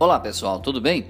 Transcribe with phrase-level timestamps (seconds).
[0.00, 1.08] Olá pessoal, tudo bem?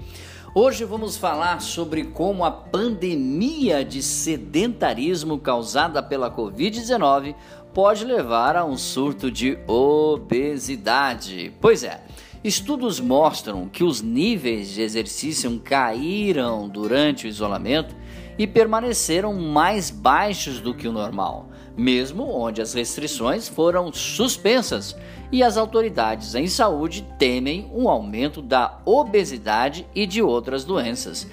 [0.55, 7.35] Hoje vamos falar sobre como a pandemia de sedentarismo causada pela Covid-19
[7.71, 11.53] pode levar a um surto de obesidade.
[11.61, 12.01] Pois é,
[12.43, 17.95] estudos mostram que os níveis de exercício caíram durante o isolamento
[18.39, 21.47] e permaneceram mais baixos do que o normal,
[21.79, 24.95] mesmo onde as restrições foram suspensas
[25.31, 31.25] e as autoridades em saúde temem um aumento da obesidade e de outras doenças.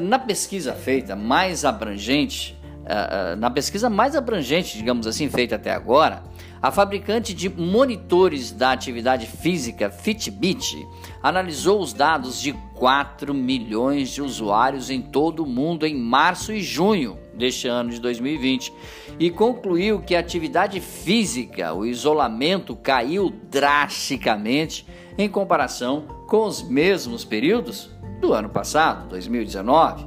[0.00, 2.56] Na pesquisa feita mais abrangente,
[2.86, 6.22] eh, eh, na pesquisa mais abrangente, digamos assim, feita até agora,
[6.62, 10.86] a fabricante de monitores da atividade física Fitbit
[11.20, 16.62] analisou os dados de 4 milhões de usuários em todo o mundo em março e
[16.62, 18.72] junho deste ano de 2020
[19.18, 24.86] e concluiu que a atividade física, o isolamento caiu drasticamente
[25.16, 27.90] em comparação com os mesmos períodos
[28.20, 30.06] do ano passado, 2019.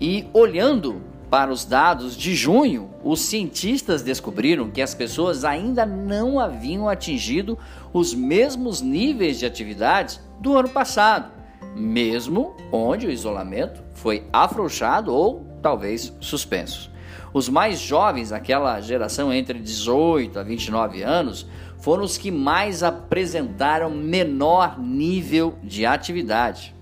[0.00, 6.38] E olhando para os dados de junho, os cientistas descobriram que as pessoas ainda não
[6.38, 7.58] haviam atingido
[7.92, 11.32] os mesmos níveis de atividade do ano passado,
[11.74, 16.90] mesmo onde o isolamento foi afrouxado ou talvez suspenso.
[17.32, 21.46] Os mais jovens, aquela geração entre 18 a 29 anos,
[21.78, 26.74] foram os que mais apresentaram menor nível de atividade.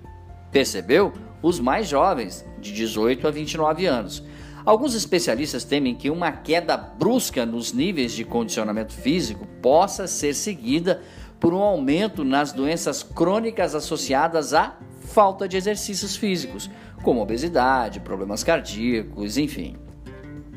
[0.51, 1.13] Percebeu?
[1.41, 4.25] Os mais jovens, de 18 a 29 anos.
[4.65, 11.01] Alguns especialistas temem que uma queda brusca nos níveis de condicionamento físico possa ser seguida
[11.39, 14.77] por um aumento nas doenças crônicas associadas à
[15.09, 16.71] falta de exercícios físicos,
[17.03, 19.77] como obesidade, problemas cardíacos, enfim.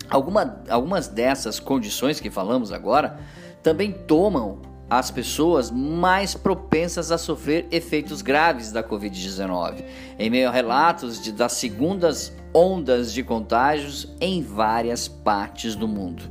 [0.10, 3.20] Alguma, algumas dessas condições que falamos agora
[3.64, 9.84] também tomam as pessoas mais propensas a sofrer efeitos graves da Covid-19,
[10.20, 16.24] em meio a relatos de, das segundas ondas de contágios em várias partes do mundo.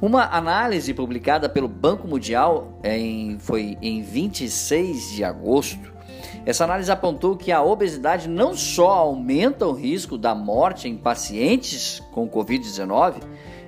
[0.00, 5.92] Uma análise publicada pelo Banco Mundial em, foi em 26 de agosto.
[6.44, 12.00] Essa análise apontou que a obesidade não só aumenta o risco da morte em pacientes
[12.12, 13.22] com Covid-19,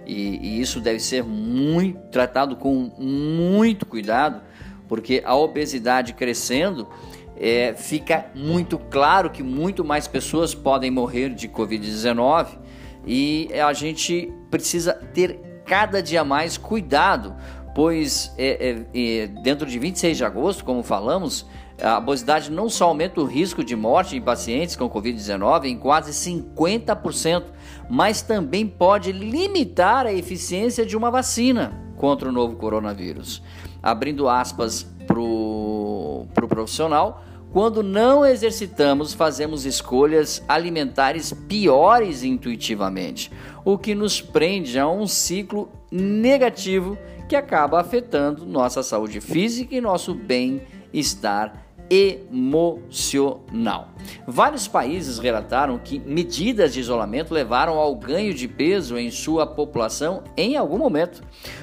[0.07, 4.43] e, e isso deve ser muito tratado com muito cuidado,
[4.89, 6.89] porque a obesidade crescendo
[7.37, 12.59] é, fica muito claro que muito mais pessoas podem morrer de Covid-19
[13.07, 17.35] e a gente precisa ter cada dia mais cuidado,
[17.75, 21.47] pois é, é, é dentro de 26 de agosto, como falamos,
[21.83, 26.13] a obesidade não só aumenta o risco de morte em pacientes com Covid-19 em quase
[26.13, 27.45] 50%,
[27.91, 33.43] mas também pode limitar a eficiência de uma vacina contra o novo coronavírus.
[33.83, 43.31] Abrindo aspas para o pro profissional, quando não exercitamos, fazemos escolhas alimentares piores intuitivamente,
[43.65, 46.99] o que nos prende a um ciclo negativo
[47.29, 53.89] que acaba afetando nossa saúde física e nosso bem-estar emocional.
[54.27, 60.23] Vários países relataram que medidas de isolamento levaram ao ganho de peso em sua população
[60.37, 61.23] em algum momento.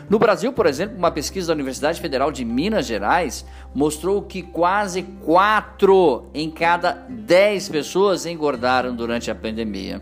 [0.09, 5.03] No Brasil, por exemplo, uma pesquisa da Universidade Federal de Minas Gerais mostrou que quase
[5.23, 10.01] 4 em cada 10 pessoas engordaram durante a pandemia.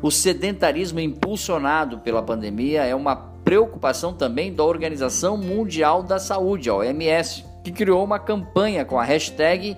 [0.00, 6.74] O sedentarismo impulsionado pela pandemia é uma preocupação também da Organização Mundial da Saúde, a
[6.74, 9.76] OMS que criou uma campanha com a hashtag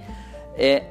[0.54, 0.84] é,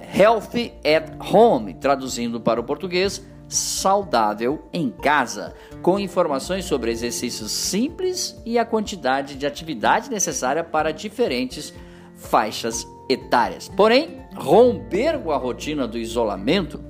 [0.97, 8.59] at Home, traduzindo para o português, saudável em casa, com informações sobre exercícios simples e
[8.59, 11.73] a quantidade de atividade necessária para diferentes
[12.15, 13.67] faixas etárias.
[13.69, 16.83] Porém, romper com a rotina do isolamento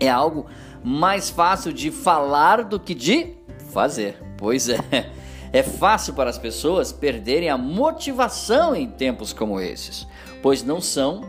[0.00, 0.46] é algo
[0.82, 3.34] mais fácil de falar do que de
[3.70, 4.16] fazer.
[4.36, 4.78] Pois é.
[5.52, 10.06] É fácil para as pessoas perderem a motivação em tempos como esses,
[10.42, 11.22] pois não são,